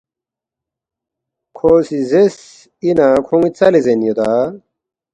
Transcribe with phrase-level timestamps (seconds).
[1.57, 2.37] “کھو سی زیرس،”
[2.85, 4.31] اِنا کھون٘ی ژَلے زین یودا؟“